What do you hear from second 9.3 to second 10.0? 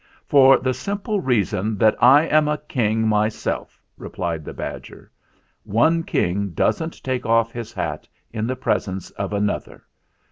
an other.